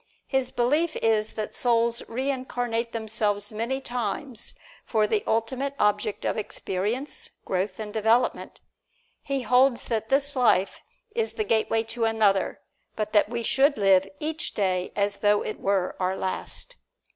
His 0.25 0.49
belief 0.49 0.95
is 0.95 1.33
that 1.33 1.53
souls 1.53 2.01
reincarnate 2.09 2.91
themselves 2.91 3.51
many 3.51 3.79
times 3.79 4.55
for 4.83 5.05
the 5.05 5.23
ultimate 5.27 5.75
object 5.79 6.25
of 6.25 6.37
experience, 6.37 7.29
growth 7.45 7.79
and 7.79 7.93
development. 7.93 8.61
He 9.21 9.43
holds 9.43 9.85
that 9.85 10.09
this 10.09 10.35
life 10.35 10.79
is 11.13 11.33
the 11.33 11.43
gateway 11.43 11.83
to 11.93 12.05
another, 12.05 12.61
but 12.95 13.13
that 13.13 13.29
we 13.29 13.43
should 13.43 13.77
live 13.77 14.09
each 14.19 14.55
day 14.55 14.91
as 14.95 15.17
though 15.17 15.43
it 15.43 15.59
were 15.59 15.95
our 15.99 16.15
last. 16.17 16.77